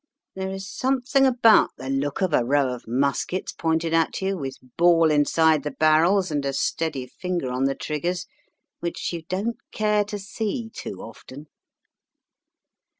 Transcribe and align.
There 0.33 0.49
is 0.49 0.67
something 0.67 1.27
about 1.27 1.69
the 1.77 1.87
look 1.87 2.21
of 2.23 2.33
a 2.33 2.43
row 2.43 2.73
of 2.73 2.87
muskets 2.87 3.51
pointed 3.51 3.93
at 3.93 4.19
you, 4.19 4.35
with 4.35 4.55
ball 4.75 5.11
inside 5.11 5.61
the 5.61 5.69
barrels 5.69 6.31
and 6.31 6.43
a 6.43 6.53
steady 6.53 7.05
finger 7.05 7.51
on 7.51 7.65
the 7.65 7.75
triggers, 7.75 8.25
which 8.79 9.13
you 9.13 9.21
don't 9.21 9.57
care 9.71 10.03
to 10.05 10.17
see 10.17 10.71
too 10.73 11.03
often. 11.03 11.49